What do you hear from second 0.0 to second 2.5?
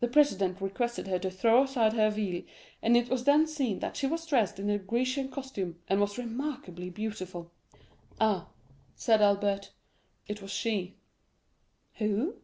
The president requested her to throw aside her veil,